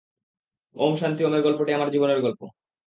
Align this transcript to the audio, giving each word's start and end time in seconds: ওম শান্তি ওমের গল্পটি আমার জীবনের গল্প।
ওম 0.75 0.93
শান্তি 0.95 1.21
ওমের 1.23 1.41
গল্পটি 1.41 1.71
আমার 1.73 1.91
জীবনের 1.91 2.19
গল্প। 2.21 2.41